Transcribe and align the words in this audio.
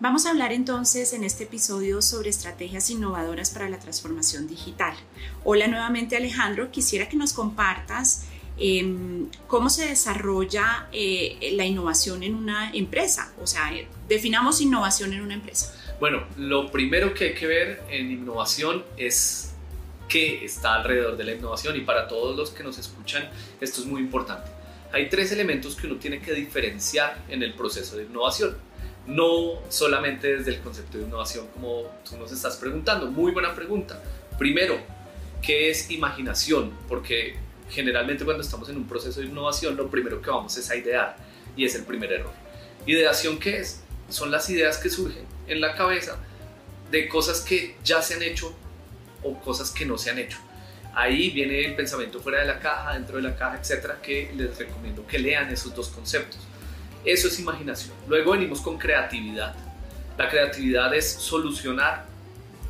Vamos 0.00 0.24
a 0.24 0.30
hablar 0.30 0.50
entonces 0.54 1.12
en 1.12 1.24
este 1.24 1.44
episodio 1.44 2.00
sobre 2.00 2.30
estrategias 2.30 2.88
innovadoras 2.88 3.50
para 3.50 3.68
la 3.68 3.78
transformación 3.78 4.48
digital. 4.48 4.94
Hola 5.44 5.66
nuevamente 5.66 6.16
Alejandro, 6.16 6.70
quisiera 6.70 7.06
que 7.06 7.18
nos 7.18 7.34
compartas 7.34 8.26
em, 8.56 9.28
cómo 9.46 9.68
se 9.68 9.86
desarrolla 9.86 10.88
eh, 10.90 11.50
la 11.52 11.66
innovación 11.66 12.22
en 12.22 12.34
una 12.34 12.70
empresa. 12.72 13.34
O 13.42 13.46
sea, 13.46 13.74
eh, 13.74 13.88
definamos 14.08 14.62
innovación 14.62 15.12
en 15.12 15.20
una 15.20 15.34
empresa. 15.34 15.76
Bueno, 16.00 16.24
lo 16.38 16.70
primero 16.70 17.12
que 17.12 17.24
hay 17.24 17.34
que 17.34 17.46
ver 17.46 17.82
en 17.90 18.10
innovación 18.10 18.82
es 18.96 19.52
qué 20.08 20.42
está 20.42 20.76
alrededor 20.76 21.18
de 21.18 21.24
la 21.24 21.34
innovación 21.34 21.76
y 21.76 21.82
para 21.82 22.08
todos 22.08 22.34
los 22.34 22.52
que 22.52 22.62
nos 22.62 22.78
escuchan 22.78 23.28
esto 23.60 23.82
es 23.82 23.86
muy 23.86 24.00
importante. 24.00 24.50
Hay 24.92 25.10
tres 25.10 25.30
elementos 25.30 25.76
que 25.76 25.86
uno 25.86 25.96
tiene 25.96 26.22
que 26.22 26.32
diferenciar 26.32 27.22
en 27.28 27.42
el 27.42 27.52
proceso 27.52 27.98
de 27.98 28.04
innovación 28.04 28.69
no 29.06 29.60
solamente 29.68 30.36
desde 30.36 30.52
el 30.52 30.60
concepto 30.60 30.98
de 30.98 31.04
innovación 31.04 31.46
como 31.48 31.84
tú 32.08 32.16
nos 32.16 32.32
estás 32.32 32.56
preguntando. 32.56 33.10
Muy 33.10 33.32
buena 33.32 33.54
pregunta. 33.54 34.02
Primero, 34.38 34.78
¿qué 35.42 35.70
es 35.70 35.90
imaginación? 35.90 36.72
Porque 36.88 37.36
generalmente 37.70 38.24
cuando 38.24 38.42
estamos 38.42 38.68
en 38.68 38.76
un 38.76 38.86
proceso 38.86 39.20
de 39.20 39.26
innovación 39.26 39.76
lo 39.76 39.88
primero 39.88 40.20
que 40.20 40.30
vamos 40.30 40.56
es 40.56 40.70
a 40.70 40.76
idear 40.76 41.16
y 41.56 41.64
es 41.64 41.74
el 41.74 41.84
primer 41.84 42.12
error. 42.12 42.32
¿Ideación 42.86 43.38
qué 43.38 43.58
es? 43.58 43.82
Son 44.08 44.30
las 44.30 44.48
ideas 44.50 44.78
que 44.78 44.90
surgen 44.90 45.24
en 45.46 45.60
la 45.60 45.74
cabeza 45.74 46.18
de 46.90 47.08
cosas 47.08 47.40
que 47.40 47.76
ya 47.84 48.02
se 48.02 48.14
han 48.14 48.22
hecho 48.22 48.54
o 49.22 49.38
cosas 49.40 49.70
que 49.70 49.84
no 49.84 49.98
se 49.98 50.10
han 50.10 50.18
hecho. 50.18 50.38
Ahí 50.94 51.30
viene 51.30 51.64
el 51.64 51.76
pensamiento 51.76 52.20
fuera 52.20 52.40
de 52.40 52.46
la 52.46 52.58
caja, 52.58 52.94
dentro 52.94 53.16
de 53.16 53.22
la 53.22 53.36
caja, 53.36 53.58
etcétera, 53.58 54.00
que 54.02 54.32
les 54.34 54.58
recomiendo 54.58 55.06
que 55.06 55.18
lean 55.18 55.48
esos 55.50 55.74
dos 55.74 55.88
conceptos. 55.88 56.40
Eso 57.04 57.28
es 57.28 57.38
imaginación. 57.38 57.94
Luego 58.08 58.32
venimos 58.32 58.60
con 58.60 58.78
creatividad. 58.78 59.54
La 60.18 60.28
creatividad 60.28 60.94
es 60.94 61.10
solucionar 61.10 62.06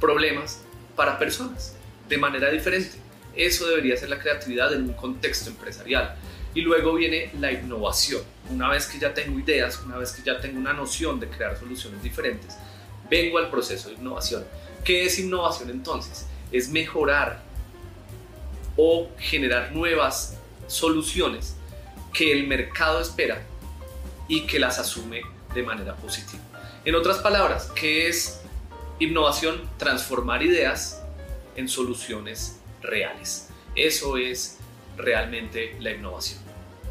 problemas 0.00 0.60
para 0.94 1.18
personas 1.18 1.74
de 2.08 2.18
manera 2.18 2.50
diferente. 2.50 2.98
Eso 3.34 3.66
debería 3.66 3.96
ser 3.96 4.10
la 4.10 4.18
creatividad 4.18 4.72
en 4.74 4.82
un 4.82 4.92
contexto 4.94 5.50
empresarial. 5.50 6.16
Y 6.54 6.60
luego 6.60 6.94
viene 6.94 7.30
la 7.38 7.52
innovación. 7.52 8.22
Una 8.50 8.68
vez 8.70 8.86
que 8.86 8.98
ya 8.98 9.14
tengo 9.14 9.38
ideas, 9.38 9.80
una 9.84 9.96
vez 9.96 10.12
que 10.12 10.22
ya 10.22 10.40
tengo 10.40 10.58
una 10.58 10.72
noción 10.72 11.20
de 11.20 11.28
crear 11.28 11.58
soluciones 11.58 12.02
diferentes, 12.02 12.56
vengo 13.08 13.38
al 13.38 13.50
proceso 13.50 13.88
de 13.88 13.94
innovación. 13.94 14.44
¿Qué 14.84 15.06
es 15.06 15.18
innovación 15.18 15.70
entonces? 15.70 16.26
Es 16.50 16.68
mejorar 16.68 17.42
o 18.76 19.08
generar 19.18 19.72
nuevas 19.72 20.36
soluciones 20.66 21.54
que 22.12 22.32
el 22.32 22.46
mercado 22.46 23.00
espera 23.00 23.42
y 24.28 24.46
que 24.46 24.58
las 24.58 24.78
asume 24.78 25.22
de 25.54 25.62
manera 25.62 25.96
positiva. 25.96 26.42
En 26.84 26.94
otras 26.94 27.18
palabras, 27.18 27.72
¿qué 27.74 28.08
es 28.08 28.40
innovación? 29.00 29.60
Transformar 29.78 30.42
ideas 30.42 31.02
en 31.56 31.68
soluciones 31.68 32.60
reales. 32.82 33.48
Eso 33.74 34.16
es 34.16 34.58
realmente 34.96 35.76
la 35.80 35.90
innovación. 35.92 36.40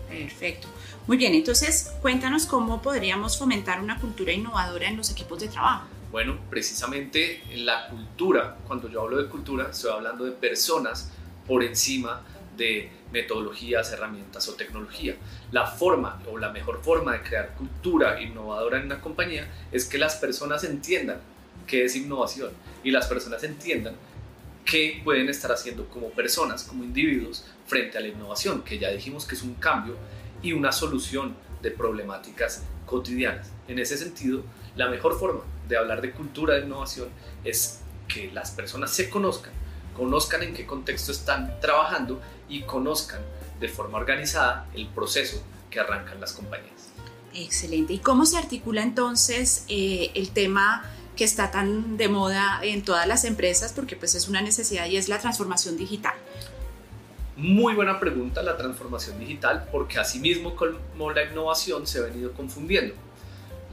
Perfecto. 0.10 0.68
Muy 1.06 1.18
bien, 1.18 1.34
entonces 1.34 1.94
cuéntanos 2.02 2.46
cómo 2.46 2.82
podríamos 2.82 3.38
fomentar 3.38 3.82
una 3.82 4.00
cultura 4.00 4.32
innovadora 4.32 4.88
en 4.88 4.98
los 4.98 5.10
equipos 5.10 5.40
de 5.40 5.48
trabajo. 5.48 5.88
Bueno, 6.12 6.38
precisamente 6.50 7.44
la 7.56 7.88
cultura, 7.90 8.58
cuando 8.66 8.90
yo 8.90 9.02
hablo 9.02 9.18
de 9.22 9.30
cultura, 9.30 9.70
estoy 9.72 9.92
hablando 9.92 10.26
de 10.26 10.32
personas 10.32 11.12
por 11.46 11.64
encima 11.64 12.24
de 12.58 12.90
metodologías, 13.12 13.92
herramientas 13.92 14.48
o 14.50 14.56
tecnología. 14.56 15.16
La 15.52 15.68
forma 15.68 16.22
o 16.30 16.38
la 16.38 16.52
mejor 16.52 16.82
forma 16.82 17.14
de 17.14 17.22
crear 17.22 17.54
cultura 17.56 18.22
innovadora 18.22 18.80
en 18.80 18.86
una 18.86 19.00
compañía 19.00 19.48
es 19.72 19.86
que 19.86 19.98
las 19.98 20.16
personas 20.16 20.64
entiendan 20.64 21.20
qué 21.66 21.86
es 21.86 21.96
innovación 21.96 22.52
y 22.84 22.92
las 22.92 23.08
personas 23.08 23.44
entiendan 23.44 23.96
qué 24.66 25.02
pueden 25.04 25.30
estar 25.30 25.52
haciendo 25.52 25.88
como 25.90 26.10
personas, 26.10 26.64
como 26.64 26.84
individuos, 26.84 27.46
frente 27.66 27.98
a 27.98 28.02
la 28.02 28.08
innovación, 28.08 28.64
que 28.64 28.78
ya 28.78 28.90
dijimos 28.90 29.26
que 29.26 29.36
es 29.36 29.42
un 29.42 29.56
cambio 29.56 29.96
y 30.42 30.54
una 30.54 30.72
solución 30.72 31.36
de 31.62 31.72
problemáticas 31.72 32.64
cotidianas. 32.86 33.52
En 33.68 33.80
ese 33.80 33.98
sentido, 33.98 34.44
la 34.76 34.90
mejor 34.90 35.18
forma 35.18 35.42
de 35.68 35.78
hablar 35.78 36.02
de 36.02 36.12
cultura 36.12 36.56
de 36.56 36.66
innovación 36.66 37.10
es 37.44 37.80
que 38.08 38.32
las 38.32 38.52
personas 38.52 38.92
se 38.92 39.10
conozcan, 39.10 39.54
conozcan 39.98 40.44
en 40.44 40.54
qué 40.54 40.66
contexto 40.66 41.12
están 41.12 41.60
trabajando 41.60 42.22
y 42.48 42.62
conozcan 42.62 43.22
de 43.60 43.68
forma 43.68 43.98
organizada 43.98 44.68
el 44.76 44.88
proceso 44.88 45.42
que 45.70 45.80
arrancan 45.80 46.22
las 46.22 46.34
compañías. 46.34 46.90
Excelente. 47.34 47.94
¿Y 47.94 48.00
cómo 48.00 48.26
se 48.26 48.38
articula 48.38 48.82
entonces 48.84 49.66
eh, 49.68 50.12
el 50.16 50.32
tema 50.32 50.84
que 51.16 51.24
está 51.24 51.52
tan 51.52 51.98
de 51.98 52.08
moda 52.08 52.60
en 52.62 52.84
todas 52.84 53.08
las 53.08 53.26
empresas? 53.26 53.74
Porque 53.74 53.96
pues 53.96 54.16
es 54.16 54.28
una 54.28 54.42
necesidad 54.42 54.86
y 54.86 54.98
es 54.98 55.10
la 55.10 55.20
transformación 55.20 55.78
digital. 55.78 56.14
Muy 57.36 57.76
buena 57.76 58.00
pregunta 58.00 58.42
la 58.42 58.58
transformación 58.58 59.20
digital, 59.20 59.68
porque 59.72 60.00
asimismo 60.00 60.56
como 60.56 61.12
la 61.12 61.24
innovación 61.24 61.86
se 61.86 62.00
ha 62.00 62.04
venido 62.04 62.34
confundiendo. 62.34 62.96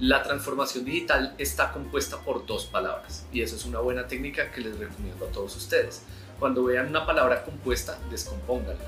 La 0.04 0.22
transformación 0.22 0.84
digital 0.84 1.34
está 1.38 1.72
compuesta 1.72 2.19
por 2.19 2.44
dos 2.44 2.66
palabras 2.66 3.25
y 3.32 3.41
eso 3.41 3.56
es 3.56 3.65
una 3.65 3.78
buena 3.78 4.06
técnica 4.06 4.50
que 4.50 4.60
les 4.60 4.78
recomiendo 4.78 5.25
a 5.25 5.31
todos 5.31 5.56
ustedes. 5.56 6.03
Cuando 6.38 6.62
vean 6.62 6.88
una 6.88 7.06
palabra 7.06 7.42
compuesta, 7.42 7.98
descompónganla. 8.10 8.84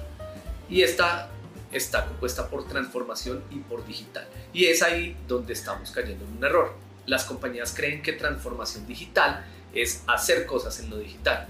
Y 0.69 0.82
esta 0.82 1.31
está 1.72 2.04
compuesta 2.04 2.50
por 2.50 2.69
transformación 2.69 3.43
y 3.50 3.60
por 3.60 3.87
digital. 3.87 4.28
Y 4.53 4.66
es 4.66 4.82
ahí 4.82 5.16
donde 5.27 5.54
estamos 5.54 5.91
cayendo 5.91 6.27
en 6.27 6.37
un 6.37 6.44
error. 6.44 6.75
Las 7.06 7.25
compañías 7.25 7.72
creen 7.75 8.03
que 8.03 8.12
transformación 8.12 8.87
digital 8.87 9.43
es 9.72 10.03
hacer 10.06 10.44
cosas 10.44 10.81
en 10.81 10.91
lo 10.91 10.98
digital. 10.98 11.47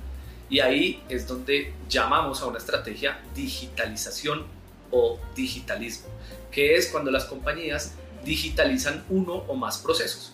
Y 0.49 0.61
ahí 0.61 1.03
es 1.09 1.27
donde 1.27 1.75
llamamos 1.89 2.41
a 2.41 2.47
una 2.47 2.59
estrategia 2.59 3.21
digitalización 3.35 4.47
o 4.93 5.19
digitalismo, 5.35 6.07
que 6.53 6.77
es 6.77 6.87
cuando 6.87 7.11
las 7.11 7.25
compañías 7.25 7.97
digitalizan 8.27 9.05
uno 9.09 9.33
o 9.49 9.55
más 9.55 9.79
procesos. 9.79 10.33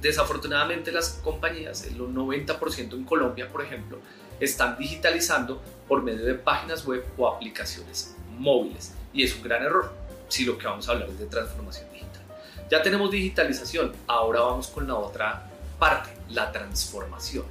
Desafortunadamente 0.00 0.92
las 0.92 1.20
compañías, 1.24 1.84
el 1.84 1.98
90% 1.98 2.92
en 2.92 3.04
Colombia, 3.04 3.48
por 3.50 3.64
ejemplo, 3.64 3.98
están 4.38 4.76
digitalizando 4.78 5.60
por 5.88 6.02
medio 6.02 6.24
de 6.24 6.34
páginas 6.34 6.86
web 6.86 7.04
o 7.16 7.26
aplicaciones 7.26 8.14
móviles. 8.38 8.94
Y 9.12 9.24
es 9.24 9.34
un 9.34 9.42
gran 9.42 9.62
error 9.62 9.92
si 10.28 10.44
lo 10.44 10.58
que 10.58 10.66
vamos 10.66 10.88
a 10.88 10.92
hablar 10.92 11.08
es 11.08 11.18
de 11.18 11.26
transformación 11.26 11.90
digital. 11.92 12.22
Ya 12.70 12.82
tenemos 12.82 13.10
digitalización, 13.10 13.92
ahora 14.06 14.40
vamos 14.40 14.68
con 14.68 14.86
la 14.86 14.96
otra 14.96 15.50
parte, 15.78 16.10
la 16.30 16.52
transformación. 16.52 17.44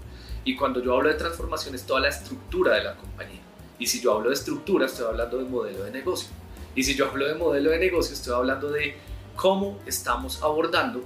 Y 0.43 0.55
cuando 0.55 0.81
yo 0.83 0.93
hablo 0.93 1.09
de 1.09 1.15
transformación 1.15 1.73
es 1.73 1.83
toda 1.83 2.01
la 2.01 2.09
estructura 2.09 2.75
de 2.75 2.83
la 2.83 2.95
compañía. 2.95 3.41
Y 3.79 3.87
si 3.87 3.99
yo 3.99 4.13
hablo 4.13 4.29
de 4.29 4.35
estructura, 4.35 4.85
estoy 4.85 5.07
hablando 5.07 5.37
de 5.37 5.45
modelo 5.45 5.83
de 5.83 5.91
negocio. 5.91 6.29
Y 6.75 6.83
si 6.83 6.93
yo 6.93 7.09
hablo 7.09 7.27
de 7.27 7.35
modelo 7.35 7.71
de 7.71 7.79
negocio, 7.79 8.13
estoy 8.13 8.35
hablando 8.35 8.69
de 8.69 8.95
cómo 9.35 9.79
estamos 9.85 10.41
abordando 10.41 11.03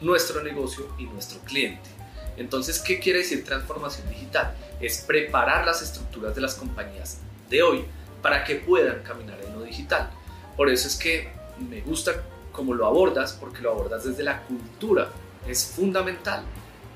nuestro 0.00 0.42
negocio 0.42 0.88
y 0.98 1.04
nuestro 1.04 1.40
cliente. 1.40 1.88
Entonces, 2.36 2.80
¿qué 2.80 2.98
quiere 2.98 3.20
decir 3.20 3.44
transformación 3.44 4.08
digital? 4.08 4.54
Es 4.80 4.98
preparar 4.98 5.64
las 5.64 5.82
estructuras 5.82 6.34
de 6.34 6.42
las 6.42 6.54
compañías 6.54 7.18
de 7.48 7.62
hoy 7.62 7.84
para 8.20 8.44
que 8.44 8.56
puedan 8.56 9.02
caminar 9.02 9.38
en 9.40 9.54
lo 9.54 9.62
digital. 9.62 10.10
Por 10.56 10.68
eso 10.68 10.88
es 10.88 10.96
que 10.96 11.30
me 11.58 11.80
gusta 11.80 12.12
cómo 12.52 12.74
lo 12.74 12.86
abordas, 12.86 13.32
porque 13.32 13.60
lo 13.60 13.70
abordas 13.70 14.04
desde 14.04 14.22
la 14.22 14.42
cultura. 14.42 15.08
Es 15.46 15.64
fundamental. 15.64 16.42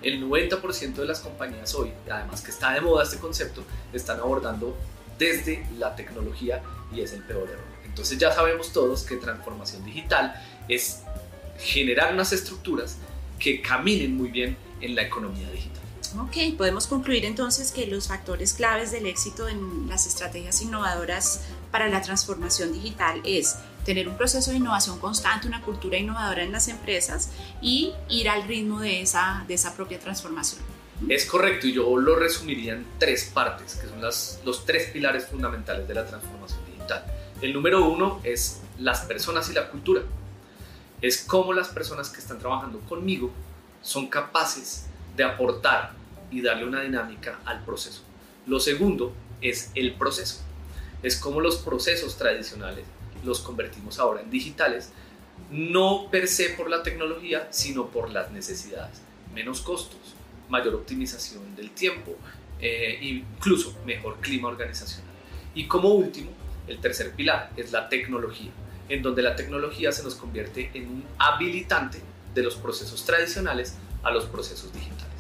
El 0.03 0.23
90% 0.23 0.95
de 0.95 1.05
las 1.05 1.21
compañías 1.21 1.75
hoy, 1.75 1.93
además 2.11 2.41
que 2.41 2.51
está 2.51 2.73
de 2.73 2.81
moda 2.81 3.05
este 3.05 3.19
concepto, 3.19 3.63
están 3.93 4.19
abordando 4.19 4.77
desde 5.19 5.67
la 5.79 5.95
tecnología 5.95 6.63
y 6.93 7.03
es 7.03 7.13
el 7.13 7.23
peor 7.23 7.49
error. 7.49 7.70
Entonces 7.91 8.19
ya 8.19 8.33
sabemos 8.33 8.73
todos 8.73 9.03
que 9.03 9.17
transformación 9.17 9.85
digital 9.85 10.35
es 10.69 11.01
generar 11.59 12.15
unas 12.15 12.33
estructuras 12.33 12.97
que 13.39 13.61
caminen 13.61 14.17
muy 14.17 14.31
bien 14.31 14.57
en 14.81 14.95
la 14.95 15.03
economía 15.03 15.51
digital. 15.51 15.83
Ok, 16.19 16.57
podemos 16.57 16.87
concluir 16.87 17.25
entonces 17.25 17.71
que 17.71 17.87
los 17.87 18.09
factores 18.09 18.55
claves 18.55 18.91
del 18.91 19.07
éxito 19.07 19.49
en 19.49 19.89
las 19.89 20.07
estrategias 20.07 20.61
innovadoras 20.63 21.43
para 21.71 21.89
la 21.89 22.03
transformación 22.03 22.73
digital 22.73 23.21
es 23.25 23.57
tener 23.85 24.09
un 24.09 24.17
proceso 24.17 24.51
de 24.51 24.57
innovación 24.57 24.99
constante, 24.99 25.47
una 25.47 25.63
cultura 25.63 25.99
innovadora 25.99 26.43
en 26.43 26.53
las 26.53 26.69
empresas 26.69 27.31
y 27.63 27.93
ir 28.09 28.29
al 28.29 28.45
ritmo 28.49 28.81
de 28.81 29.03
esa, 29.03 29.45
de 29.47 29.55
esa 29.55 29.75
propia 29.77 29.99
transformación. 29.99 30.63
Es 31.09 31.25
correcto 31.27 31.67
y 31.67 31.73
yo 31.73 31.97
lo 31.97 32.17
resumiría 32.17 32.75
en 32.75 32.87
tres 32.99 33.31
partes, 33.33 33.77
que 33.77 33.89
son 33.89 34.03
las, 34.03 34.41
los 34.45 34.67
tres 34.67 34.91
pilares 34.91 35.27
fundamentales 35.27 35.89
de 35.89 35.95
la 35.95 36.07
transformación 36.07 36.61
digital. 36.67 37.05
El 37.41 37.53
número 37.55 37.89
uno 37.89 38.21
es 38.23 38.61
las 38.79 39.01
personas 39.03 39.49
y 39.51 39.55
la 39.55 39.71
cultura. 39.71 40.03
Es 41.01 41.23
cómo 41.23 41.53
las 41.53 41.69
personas 41.69 42.11
que 42.11 42.21
están 42.21 42.39
trabajando 42.39 42.81
conmigo 42.81 43.31
son 43.83 44.09
capaces 44.09 44.87
de 45.17 45.25
aportar 45.25 45.93
y 46.31 46.43
darle 46.43 46.67
una 46.67 46.83
dinámica 46.83 47.41
al 47.45 47.65
proceso. 47.65 48.03
Lo 48.47 48.61
segundo 48.61 49.13
es 49.41 49.71
el 49.75 49.95
proceso. 49.95 50.41
Es 51.03 51.17
como 51.17 51.41
los 51.41 51.57
procesos 51.57 52.17
tradicionales 52.17 52.85
los 53.25 53.41
convertimos 53.41 53.99
ahora 53.99 54.23
en 54.23 54.31
digitales 54.31 54.91
no 55.51 56.09
per 56.11 56.29
se 56.29 56.51
por 56.51 56.71
la 56.71 56.83
tecnología, 56.83 57.49
sino 57.51 57.89
por 57.89 58.11
las 58.11 58.31
necesidades. 58.31 59.01
Menos 59.35 59.61
costos, 59.63 59.99
mayor 60.49 60.75
optimización 60.75 61.57
del 61.57 61.71
tiempo, 61.71 62.17
e 62.61 62.99
incluso 63.01 63.75
mejor 63.87 64.19
clima 64.21 64.49
organizacional. 64.49 65.11
Y 65.55 65.67
como 65.67 65.89
último, 65.89 66.31
el 66.71 66.81
tercer 66.81 67.13
pilar 67.13 67.51
es 67.57 67.73
la 67.73 67.89
tecnología, 67.89 68.51
en 68.89 69.03
donde 69.03 69.23
la 69.23 69.35
tecnología 69.35 69.93
se 69.93 70.03
nos 70.03 70.15
convierte 70.15 70.71
en 70.75 70.89
un 70.89 71.05
habilitante 71.19 72.01
de 72.33 72.43
los 72.43 72.57
procesos 72.57 73.05
tradicionales 73.05 73.75
a 74.03 74.11
los 74.11 74.27
procesos 74.27 74.73
digitales. 74.73 75.11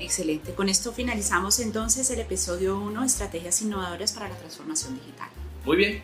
Excelente. 0.00 0.54
Con 0.54 0.68
esto 0.68 0.92
finalizamos 0.92 1.60
entonces 1.60 2.10
el 2.10 2.20
episodio 2.20 2.78
1, 2.78 3.04
Estrategias 3.04 3.60
Innovadoras 3.62 4.12
para 4.12 4.28
la 4.28 4.36
Transformación 4.36 4.94
Digital. 4.94 5.28
Muy 5.64 5.76
bien, 5.76 6.02